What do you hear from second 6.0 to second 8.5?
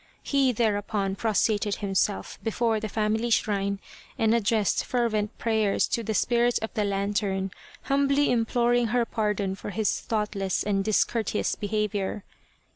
the Spirit of the Lantern, humbly